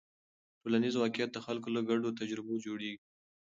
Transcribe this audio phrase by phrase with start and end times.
[0.61, 3.07] ټولنیز واقیعت د خلکو له ګډو تجربو جوړېږي.